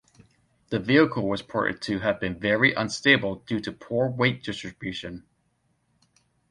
[0.69, 5.27] The vehicle was reported to have been very unstable due to poor weight distribution.